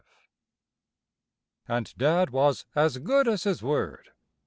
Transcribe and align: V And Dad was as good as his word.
V 0.01 0.07
And 1.75 1.95
Dad 1.95 2.31
was 2.31 2.65
as 2.73 2.97
good 2.97 3.27
as 3.27 3.43
his 3.43 3.61
word. 3.61 4.09